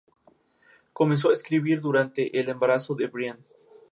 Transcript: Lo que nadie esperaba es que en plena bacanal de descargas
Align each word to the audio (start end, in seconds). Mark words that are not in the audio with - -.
Lo 0.99 1.05
que 1.05 1.05
nadie 1.05 1.31
esperaba 1.31 1.33
es 1.33 1.43
que 1.43 1.55
en 1.57 1.61
plena 1.63 2.59
bacanal 2.59 2.85
de 2.95 3.01
descargas 3.03 3.37